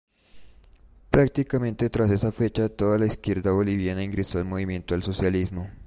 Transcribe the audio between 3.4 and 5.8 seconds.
boliviana ingresa al Movimiento al Socialismo.